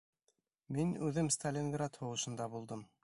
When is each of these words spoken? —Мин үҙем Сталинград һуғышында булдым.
—Мин 0.77 0.95
үҙем 1.09 1.29
Сталинград 1.37 2.01
һуғышында 2.01 2.49
булдым. 2.57 2.83